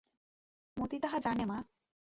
[0.77, 1.57] মতি তাহা জানে মা।